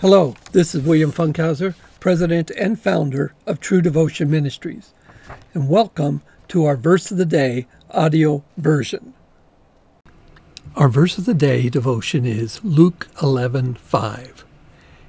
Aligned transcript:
Hello, 0.00 0.36
this 0.52 0.76
is 0.76 0.84
William 0.84 1.10
Funkhauser, 1.10 1.74
President 1.98 2.52
and 2.52 2.80
founder 2.80 3.34
of 3.48 3.58
True 3.58 3.82
Devotion 3.82 4.30
Ministries, 4.30 4.92
and 5.52 5.68
welcome 5.68 6.22
to 6.46 6.66
our 6.66 6.76
Verse 6.76 7.10
of 7.10 7.16
the 7.16 7.26
Day 7.26 7.66
audio 7.90 8.44
version. 8.56 9.12
Our 10.76 10.88
verse 10.88 11.18
of 11.18 11.24
the 11.24 11.34
day 11.34 11.68
devotion 11.68 12.24
is 12.24 12.62
Luke 12.62 13.08
11:5. 13.20 14.44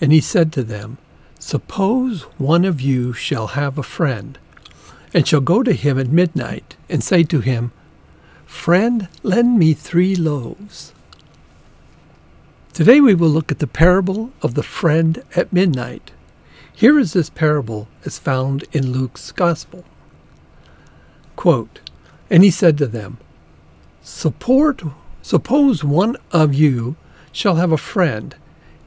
And 0.00 0.10
he 0.10 0.20
said 0.20 0.52
to 0.54 0.64
them, 0.64 0.98
Suppose 1.38 2.22
one 2.36 2.64
of 2.64 2.80
you 2.80 3.12
shall 3.12 3.46
have 3.58 3.78
a 3.78 3.84
friend, 3.84 4.36
and 5.14 5.28
shall 5.28 5.40
go 5.40 5.62
to 5.62 5.74
him 5.74 5.96
at 5.96 6.08
midnight, 6.08 6.74
and 6.88 7.04
say 7.04 7.22
to 7.22 7.38
him, 7.38 7.70
Friend, 8.46 9.06
lend 9.22 9.60
me 9.60 9.74
three 9.74 10.16
loaves. 10.16 10.92
Today 12.72 13.02
we 13.02 13.14
will 13.14 13.28
look 13.28 13.52
at 13.52 13.58
the 13.58 13.66
parable 13.66 14.32
of 14.40 14.54
the 14.54 14.62
friend 14.62 15.22
at 15.36 15.52
midnight. 15.52 16.10
Here 16.72 16.98
is 16.98 17.12
this 17.12 17.28
parable 17.28 17.86
as 18.06 18.18
found 18.18 18.64
in 18.72 18.92
Luke's 18.92 19.30
Gospel. 19.30 19.84
Quote, 21.36 21.80
and 22.30 22.42
he 22.42 22.50
said 22.50 22.78
to 22.78 22.86
them, 22.86 23.18
Support, 24.00 24.84
suppose 25.20 25.84
one 25.84 26.16
of 26.30 26.54
you 26.54 26.96
shall 27.30 27.56
have 27.56 27.72
a 27.72 27.76
friend, 27.76 28.36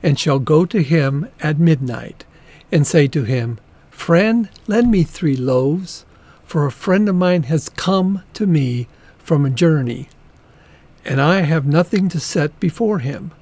and 0.00 0.16
shall 0.16 0.38
go 0.38 0.64
to 0.64 0.80
him 0.80 1.28
at 1.40 1.58
midnight, 1.58 2.24
and 2.70 2.86
say 2.86 3.08
to 3.08 3.24
him, 3.24 3.58
Friend, 3.90 4.48
lend 4.68 4.92
me 4.92 5.02
three 5.02 5.36
loaves, 5.36 6.06
for 6.44 6.66
a 6.66 6.70
friend 6.70 7.08
of 7.08 7.16
mine 7.16 7.42
has 7.44 7.68
come 7.68 8.22
to 8.34 8.46
me 8.46 8.86
from 9.18 9.44
a 9.44 9.50
journey, 9.50 10.08
and 11.04 11.20
I 11.20 11.40
have 11.40 11.66
nothing 11.66 12.08
to 12.10 12.20
set 12.20 12.60
before 12.60 13.00
him. 13.00 13.32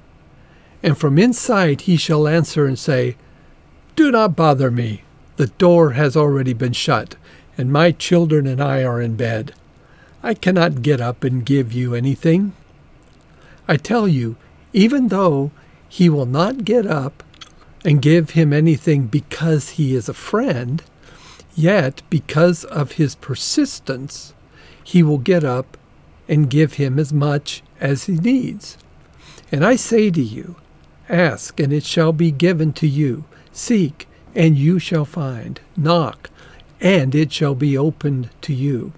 And 0.83 0.97
from 0.97 1.19
inside 1.19 1.81
he 1.81 1.97
shall 1.97 2.27
answer 2.27 2.65
and 2.65 2.77
say, 2.77 3.15
Do 3.95 4.11
not 4.11 4.35
bother 4.35 4.71
me. 4.71 5.03
The 5.37 5.47
door 5.47 5.91
has 5.91 6.17
already 6.17 6.53
been 6.53 6.73
shut, 6.73 7.15
and 7.57 7.71
my 7.71 7.91
children 7.91 8.47
and 8.47 8.61
I 8.61 8.83
are 8.83 9.01
in 9.01 9.15
bed. 9.15 9.53
I 10.23 10.33
cannot 10.33 10.81
get 10.81 11.01
up 11.01 11.23
and 11.23 11.45
give 11.45 11.73
you 11.73 11.95
anything. 11.95 12.53
I 13.67 13.77
tell 13.77 14.07
you, 14.07 14.35
even 14.73 15.07
though 15.07 15.51
he 15.87 16.09
will 16.09 16.25
not 16.25 16.65
get 16.65 16.85
up 16.85 17.23
and 17.83 18.01
give 18.01 18.31
him 18.31 18.53
anything 18.53 19.07
because 19.07 19.71
he 19.71 19.95
is 19.95 20.07
a 20.07 20.13
friend, 20.13 20.83
yet 21.55 22.01
because 22.09 22.63
of 22.65 22.93
his 22.93 23.15
persistence, 23.15 24.33
he 24.83 25.03
will 25.03 25.17
get 25.17 25.43
up 25.43 25.77
and 26.27 26.49
give 26.49 26.73
him 26.73 26.99
as 26.99 27.11
much 27.11 27.63
as 27.79 28.05
he 28.05 28.13
needs. 28.13 28.77
And 29.51 29.65
I 29.65 29.75
say 29.75 30.11
to 30.11 30.21
you, 30.21 30.55
ask, 31.11 31.59
and 31.59 31.71
it 31.73 31.83
shall 31.83 32.13
be 32.13 32.31
given 32.31 32.73
to 32.73 32.87
you. 32.87 33.25
Seek, 33.51 34.07
and 34.33 34.57
you 34.57 34.79
shall 34.79 35.05
find. 35.05 35.59
Knock, 35.75 36.29
and 36.79 37.13
it 37.13 37.31
shall 37.31 37.55
be 37.55 37.77
opened 37.77 38.29
to 38.41 38.53
you. 38.53 38.93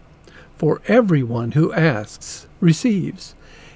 For 0.58 0.82
everyone 0.88 1.52
who 1.52 1.74
asks 1.74 2.48
receives, 2.60 3.36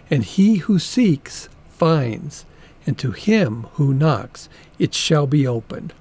and 0.10 0.24
he 0.24 0.58
who 0.58 0.80
seeks 0.80 1.50
finds, 1.70 2.46
and 2.86 2.98
to 2.98 3.12
him 3.12 3.68
who 3.74 3.94
knocks 3.94 4.48
it 4.80 4.94
shall 4.94 5.28
be 5.28 5.46
opened. 5.46 5.94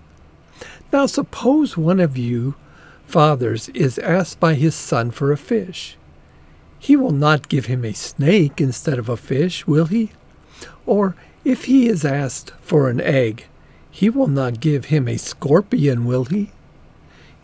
Now 0.93 1.06
suppose 1.06 1.77
one 1.77 1.98
of 1.98 2.17
you 2.17 2.55
fathers 3.06 3.69
is 3.71 3.98
asked 3.98 4.39
by 4.41 4.55
his 4.55 4.75
son 4.75 5.11
for 5.11 5.33
a 5.33 5.37
fish. 5.37 5.97
He 6.78 6.97
will 6.97 7.12
not 7.12 7.48
give 7.48 7.67
him 7.67 7.84
a 7.84 7.93
snake 7.93 8.61
instead 8.61 8.98
of 8.98 9.09
a 9.09 9.17
fish, 9.17 9.67
will 9.67 9.87
he? 9.87 10.12
Or 10.84 11.17
if 11.47 11.67
he 11.67 11.87
is 11.87 12.05
asked 12.05 12.51
for 12.61 12.91
an 12.91 13.01
egg, 13.01 13.47
he 13.89 14.11
will 14.11 14.27
not 14.27 14.59
give 14.59 14.87
him 14.87 15.07
a 15.07 15.17
scorpion, 15.17 16.05
will 16.05 16.25
he? 16.25 16.51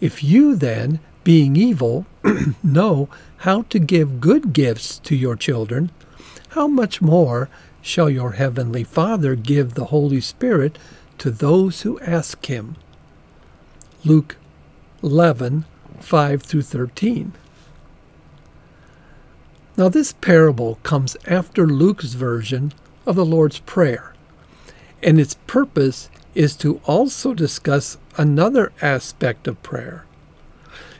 If 0.00 0.24
you 0.24 0.56
then, 0.56 0.98
being 1.22 1.54
evil, 1.54 2.04
know 2.64 3.08
how 3.38 3.62
to 3.62 3.78
give 3.78 4.20
good 4.20 4.52
gifts 4.52 4.98
to 5.04 5.14
your 5.14 5.36
children, 5.36 5.92
how 6.48 6.66
much 6.66 7.00
more 7.00 7.48
shall 7.80 8.10
your 8.10 8.32
heavenly 8.32 8.82
Father 8.82 9.36
give 9.36 9.74
the 9.74 9.86
Holy 9.86 10.20
Spirit 10.20 10.80
to 11.18 11.30
those 11.30 11.82
who 11.82 12.00
ask 12.00 12.44
him? 12.46 12.74
Luke 14.04 14.34
11, 15.04 15.64
5 16.00 16.42
through 16.42 16.62
13. 16.62 17.34
Now, 19.76 19.88
this 19.88 20.12
parable 20.12 20.80
comes 20.82 21.16
after 21.28 21.68
Luke's 21.68 22.14
version 22.14 22.72
of 23.06 23.16
the 23.16 23.24
Lord's 23.24 23.58
Prayer, 23.60 24.14
and 25.02 25.20
its 25.20 25.34
purpose 25.46 26.08
is 26.34 26.56
to 26.56 26.80
also 26.84 27.34
discuss 27.34 27.98
another 28.16 28.72
aspect 28.80 29.46
of 29.46 29.62
prayer. 29.62 30.04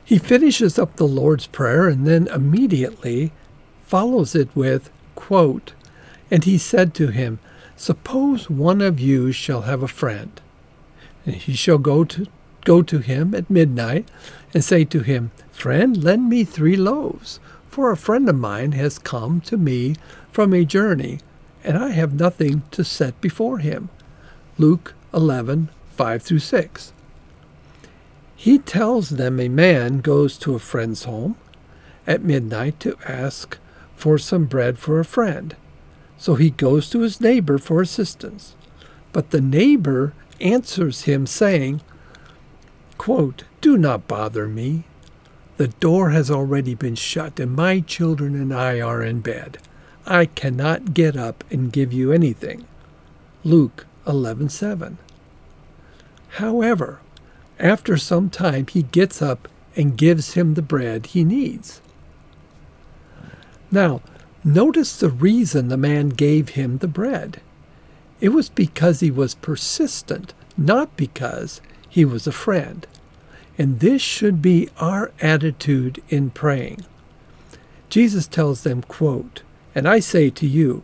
He 0.04 0.18
finishes 0.18 0.78
up 0.78 0.96
the 0.96 1.06
Lord's 1.06 1.46
Prayer 1.46 1.88
and 1.88 2.06
then 2.06 2.26
immediately 2.28 3.32
follows 3.86 4.34
it 4.34 4.48
with, 4.54 4.90
quote, 5.14 5.72
And 6.30 6.44
he 6.44 6.58
said 6.58 6.94
to 6.94 7.08
him, 7.08 7.38
Suppose 7.76 8.50
one 8.50 8.80
of 8.80 9.00
you 9.00 9.32
shall 9.32 9.62
have 9.62 9.82
a 9.82 9.88
friend, 9.88 10.40
and 11.24 11.36
he 11.36 11.54
shall 11.54 11.78
go 11.78 12.04
to 12.04 12.26
go 12.64 12.82
to 12.82 12.98
him 12.98 13.34
at 13.34 13.50
midnight 13.50 14.08
and 14.54 14.62
say 14.62 14.84
to 14.84 15.00
him, 15.00 15.30
Friend, 15.50 16.02
lend 16.02 16.28
me 16.28 16.44
three 16.44 16.76
loaves, 16.76 17.40
for 17.68 17.90
a 17.90 17.96
friend 17.96 18.28
of 18.28 18.36
mine 18.36 18.72
has 18.72 18.98
come 18.98 19.40
to 19.42 19.56
me 19.56 19.96
from 20.30 20.52
a 20.52 20.64
journey, 20.64 21.20
and 21.64 21.76
I 21.76 21.90
have 21.90 22.12
nothing 22.12 22.62
to 22.72 22.84
set 22.84 23.20
before 23.20 23.58
him. 23.58 23.88
Luke 24.58 24.94
11, 25.14 25.68
5 25.96 26.22
through 26.22 26.38
6. 26.38 26.92
He 28.36 28.58
tells 28.58 29.10
them 29.10 29.38
a 29.38 29.48
man 29.48 30.00
goes 30.00 30.36
to 30.38 30.54
a 30.54 30.58
friend's 30.58 31.04
home 31.04 31.36
at 32.06 32.24
midnight 32.24 32.80
to 32.80 32.96
ask 33.06 33.58
for 33.94 34.18
some 34.18 34.46
bread 34.46 34.78
for 34.78 34.98
a 34.98 35.04
friend. 35.04 35.54
So 36.18 36.34
he 36.34 36.50
goes 36.50 36.90
to 36.90 37.00
his 37.00 37.20
neighbor 37.20 37.58
for 37.58 37.80
assistance. 37.80 38.56
But 39.12 39.30
the 39.30 39.40
neighbor 39.40 40.12
answers 40.40 41.02
him, 41.02 41.26
saying, 41.26 41.82
quote, 42.98 43.44
Do 43.60 43.76
not 43.76 44.08
bother 44.08 44.48
me. 44.48 44.84
The 45.56 45.68
door 45.68 46.10
has 46.10 46.30
already 46.30 46.74
been 46.74 46.94
shut, 46.94 47.38
and 47.38 47.52
my 47.52 47.80
children 47.80 48.34
and 48.34 48.52
I 48.52 48.80
are 48.80 49.02
in 49.02 49.20
bed. 49.20 49.58
I 50.06 50.26
cannot 50.26 50.94
get 50.94 51.16
up 51.16 51.44
and 51.50 51.72
give 51.72 51.92
you 51.92 52.12
anything. 52.12 52.66
Luke 53.44 53.86
11:7. 54.06 54.98
However, 56.36 57.00
after 57.58 57.96
some 57.96 58.30
time, 58.30 58.66
he 58.66 58.82
gets 58.82 59.22
up 59.22 59.48
and 59.76 59.96
gives 59.96 60.34
him 60.34 60.54
the 60.54 60.62
bread 60.62 61.06
he 61.06 61.24
needs. 61.24 61.80
Now, 63.70 64.00
notice 64.44 64.96
the 64.96 65.08
reason 65.08 65.68
the 65.68 65.76
man 65.76 66.08
gave 66.10 66.50
him 66.50 66.78
the 66.78 66.88
bread. 66.88 67.40
It 68.20 68.30
was 68.30 68.48
because 68.48 69.00
he 69.00 69.10
was 69.10 69.34
persistent, 69.34 70.34
not 70.56 70.96
because 70.96 71.60
he 71.88 72.04
was 72.04 72.26
a 72.26 72.32
friend. 72.32 72.86
And 73.58 73.80
this 73.80 74.02
should 74.02 74.42
be 74.42 74.68
our 74.78 75.12
attitude 75.20 76.02
in 76.08 76.30
praying. 76.30 76.84
Jesus 77.88 78.26
tells 78.26 78.62
them, 78.62 78.82
quote, 78.82 79.42
And 79.74 79.88
I 79.88 80.00
say 80.00 80.30
to 80.30 80.46
you, 80.46 80.82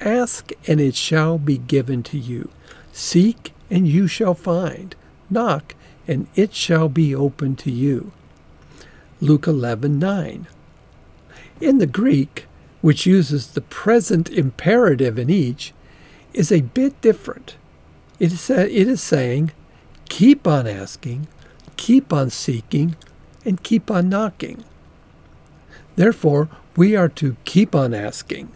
ask 0.00 0.50
and 0.66 0.80
it 0.80 0.94
shall 0.94 1.38
be 1.38 1.58
given 1.58 2.02
to 2.04 2.18
you. 2.18 2.50
Seek 2.92 3.52
and 3.70 3.86
you 3.86 4.06
shall 4.06 4.34
find. 4.34 4.94
Knock 5.30 5.74
and 6.06 6.26
it 6.34 6.54
shall 6.54 6.88
be 6.88 7.14
opened 7.14 7.58
to 7.60 7.70
you. 7.70 8.12
Luke 9.20 9.46
11:9. 9.46 10.46
In 11.60 11.78
the 11.78 11.86
Greek, 11.86 12.46
which 12.80 13.06
uses 13.06 13.48
the 13.48 13.60
present 13.60 14.28
imperative 14.30 15.18
in 15.18 15.30
each, 15.30 15.72
is 16.34 16.50
a 16.50 16.62
bit 16.62 17.00
different. 17.00 17.56
It 18.18 18.32
is, 18.32 18.50
it 18.50 18.88
is 18.88 19.00
saying, 19.00 19.52
keep 20.08 20.46
on 20.46 20.66
asking, 20.66 21.28
keep 21.76 22.12
on 22.12 22.30
seeking, 22.30 22.96
and 23.44 23.62
keep 23.62 23.90
on 23.90 24.08
knocking. 24.08 24.64
Therefore, 25.96 26.48
we 26.76 26.96
are 26.96 27.08
to 27.10 27.36
keep 27.44 27.74
on 27.74 27.92
asking. 27.92 28.50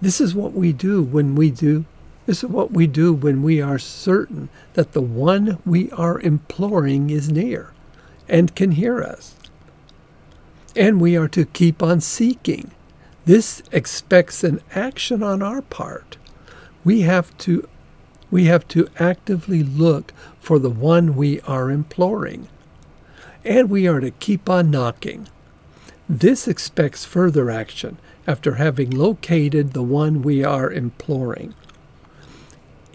This 0.00 0.20
is 0.20 0.34
what 0.34 0.52
we 0.52 0.72
do 0.72 1.02
when 1.02 1.34
we 1.34 1.50
do 1.50 1.86
this 2.26 2.42
is 2.42 2.50
what 2.50 2.72
we 2.72 2.88
do 2.88 3.12
when 3.14 3.42
we 3.42 3.62
are 3.62 3.78
certain 3.78 4.48
that 4.74 4.92
the 4.92 5.00
one 5.00 5.58
we 5.64 5.90
are 5.92 6.20
imploring 6.20 7.08
is 7.08 7.30
near 7.30 7.72
and 8.28 8.54
can 8.54 8.72
hear 8.72 9.00
us. 9.00 9.36
And 10.74 11.00
we 11.00 11.16
are 11.16 11.28
to 11.28 11.46
keep 11.46 11.82
on 11.84 12.00
seeking. 12.00 12.72
This 13.24 13.62
expects 13.70 14.42
an 14.42 14.60
action 14.72 15.22
on 15.22 15.40
our 15.40 15.62
part. 15.62 16.18
We 16.84 17.02
have 17.02 17.36
to 17.38 17.68
we 18.28 18.46
have 18.46 18.66
to 18.68 18.88
actively 18.98 19.62
look 19.62 20.12
for 20.40 20.58
the 20.58 20.70
one 20.70 21.14
we 21.14 21.40
are 21.42 21.70
imploring. 21.70 22.48
And 23.44 23.70
we 23.70 23.86
are 23.86 24.00
to 24.00 24.10
keep 24.10 24.50
on 24.50 24.72
knocking. 24.72 25.28
This 26.08 26.46
expects 26.46 27.04
further 27.04 27.50
action 27.50 27.98
after 28.26 28.54
having 28.54 28.90
located 28.90 29.72
the 29.72 29.82
one 29.82 30.22
we 30.22 30.44
are 30.44 30.70
imploring 30.70 31.54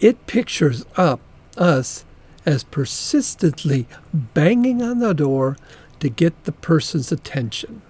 it 0.02 0.26
pictures 0.26 0.84
up 0.96 1.20
us 1.56 2.04
as 2.44 2.64
persistently 2.64 3.86
banging 4.12 4.82
on 4.82 4.98
the 4.98 5.14
door 5.14 5.56
to 6.00 6.08
get 6.08 6.44
the 6.44 6.52
person's 6.52 7.12
attention. 7.12 7.80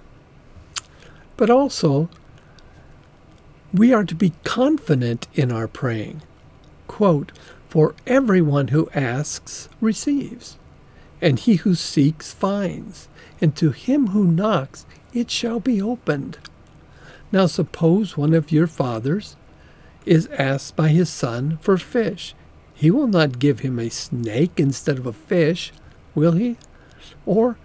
But 1.38 1.48
also, 1.48 2.10
we 3.72 3.94
are 3.94 4.04
to 4.04 4.14
be 4.14 4.34
confident 4.44 5.26
in 5.32 5.50
our 5.50 5.66
praying. 5.66 6.20
Quote, 6.86 7.32
For 7.70 7.94
everyone 8.06 8.68
who 8.68 8.90
asks 8.94 9.70
receives, 9.80 10.58
and 11.22 11.38
he 11.38 11.54
who 11.54 11.74
seeks 11.74 12.34
finds, 12.34 13.08
and 13.40 13.56
to 13.56 13.70
him 13.70 14.08
who 14.08 14.26
knocks 14.26 14.84
it 15.12 15.30
shall 15.30 15.60
be 15.60 15.80
opened. 15.80 16.38
Now 17.30 17.46
suppose 17.46 18.16
one 18.16 18.34
of 18.34 18.52
your 18.52 18.66
fathers 18.66 19.36
is 20.04 20.26
asked 20.28 20.76
by 20.76 20.88
his 20.88 21.08
son 21.08 21.58
for 21.60 21.78
fish. 21.78 22.34
He 22.74 22.90
will 22.90 23.06
not 23.06 23.38
give 23.38 23.60
him 23.60 23.78
a 23.78 23.90
snake 23.90 24.58
instead 24.58 24.98
of 24.98 25.06
a 25.06 25.12
fish, 25.12 25.72
will 26.14 26.32
he? 26.32 26.56
Or 27.24 27.56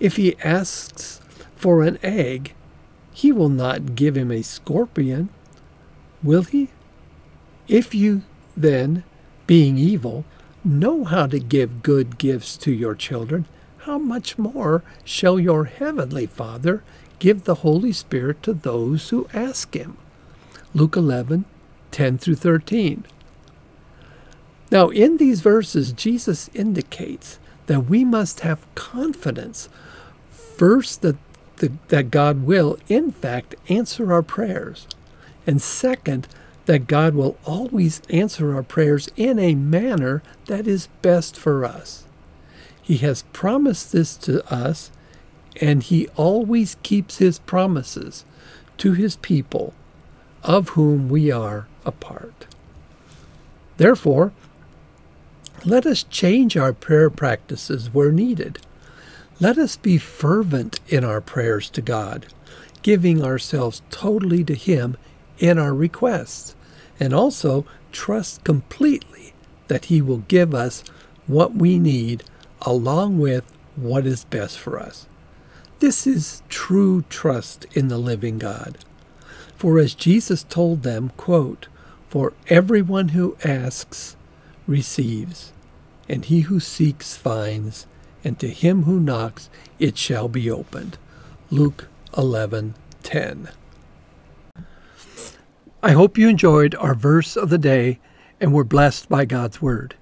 if 0.00 0.16
he 0.16 0.36
asks 0.40 1.20
for 1.54 1.82
an 1.82 1.98
egg, 2.02 2.54
he 3.12 3.32
will 3.32 3.48
not 3.48 3.94
give 3.94 4.16
him 4.16 4.30
a 4.30 4.42
scorpion, 4.42 5.30
will 6.22 6.42
he? 6.42 6.70
If 7.68 7.94
you 7.94 8.22
then, 8.56 9.04
being 9.46 9.78
evil, 9.78 10.24
know 10.64 11.04
how 11.04 11.26
to 11.26 11.38
give 11.38 11.82
good 11.82 12.18
gifts 12.18 12.56
to 12.58 12.72
your 12.72 12.94
children, 12.94 13.46
how 13.86 13.98
much 13.98 14.36
more 14.36 14.82
shall 15.04 15.38
your 15.38 15.66
heavenly 15.66 16.26
Father 16.26 16.82
give 17.20 17.44
the 17.44 17.56
Holy 17.56 17.92
Spirit 17.92 18.42
to 18.42 18.52
those 18.52 19.10
who 19.10 19.28
ask 19.32 19.74
him? 19.74 19.96
Luke 20.74 20.96
11, 20.96 21.44
10 21.92 22.18
through 22.18 22.34
13. 22.34 23.04
Now, 24.72 24.88
in 24.88 25.18
these 25.18 25.40
verses, 25.40 25.92
Jesus 25.92 26.50
indicates 26.52 27.38
that 27.66 27.82
we 27.82 28.04
must 28.04 28.40
have 28.40 28.66
confidence 28.74 29.68
first 30.30 31.02
that, 31.02 31.16
the, 31.58 31.70
that 31.86 32.10
God 32.10 32.42
will, 32.42 32.78
in 32.88 33.12
fact, 33.12 33.54
answer 33.68 34.12
our 34.12 34.22
prayers, 34.22 34.88
and 35.46 35.62
second, 35.62 36.26
that 36.64 36.88
God 36.88 37.14
will 37.14 37.38
always 37.44 38.02
answer 38.10 38.52
our 38.52 38.64
prayers 38.64 39.08
in 39.16 39.38
a 39.38 39.54
manner 39.54 40.24
that 40.46 40.66
is 40.66 40.88
best 41.02 41.36
for 41.36 41.64
us. 41.64 42.05
He 42.86 42.98
has 42.98 43.24
promised 43.32 43.90
this 43.90 44.16
to 44.18 44.48
us, 44.48 44.92
and 45.60 45.82
He 45.82 46.06
always 46.14 46.76
keeps 46.84 47.18
His 47.18 47.40
promises 47.40 48.24
to 48.78 48.92
His 48.92 49.16
people, 49.16 49.74
of 50.44 50.68
whom 50.70 51.08
we 51.08 51.32
are 51.32 51.66
a 51.84 51.90
part. 51.90 52.46
Therefore, 53.76 54.32
let 55.64 55.84
us 55.84 56.04
change 56.04 56.56
our 56.56 56.72
prayer 56.72 57.10
practices 57.10 57.92
where 57.92 58.12
needed. 58.12 58.60
Let 59.40 59.58
us 59.58 59.74
be 59.74 59.98
fervent 59.98 60.78
in 60.86 61.02
our 61.02 61.20
prayers 61.20 61.68
to 61.70 61.82
God, 61.82 62.26
giving 62.82 63.20
ourselves 63.20 63.82
totally 63.90 64.44
to 64.44 64.54
Him 64.54 64.96
in 65.40 65.58
our 65.58 65.74
requests, 65.74 66.54
and 67.00 67.12
also 67.12 67.66
trust 67.90 68.44
completely 68.44 69.32
that 69.66 69.86
He 69.86 70.00
will 70.00 70.22
give 70.28 70.54
us 70.54 70.84
what 71.26 71.56
we 71.56 71.80
need 71.80 72.22
along 72.66 73.18
with 73.18 73.50
what 73.76 74.04
is 74.04 74.24
best 74.24 74.58
for 74.58 74.78
us. 74.78 75.06
This 75.78 76.06
is 76.06 76.42
true 76.48 77.04
trust 77.08 77.66
in 77.72 77.88
the 77.88 77.98
living 77.98 78.38
God. 78.38 78.78
For 79.54 79.78
as 79.78 79.94
Jesus 79.94 80.42
told 80.42 80.82
them, 80.82 81.12
quote, 81.16 81.68
For 82.08 82.32
everyone 82.48 83.10
who 83.10 83.36
asks 83.44 84.16
receives, 84.66 85.52
and 86.08 86.24
he 86.24 86.40
who 86.40 86.60
seeks 86.60 87.16
finds, 87.16 87.86
and 88.24 88.38
to 88.40 88.48
him 88.48 88.82
who 88.82 88.98
knocks 88.98 89.48
it 89.78 89.96
shall 89.96 90.28
be 90.28 90.50
opened. 90.50 90.98
Luke 91.50 91.88
11:10. 92.14 93.48
I 95.82 95.92
hope 95.92 96.18
you 96.18 96.28
enjoyed 96.28 96.74
our 96.74 96.94
verse 96.94 97.36
of 97.36 97.50
the 97.50 97.58
day 97.58 98.00
and 98.40 98.52
were 98.52 98.64
blessed 98.64 99.08
by 99.08 99.24
God's 99.24 99.62
word. 99.62 99.94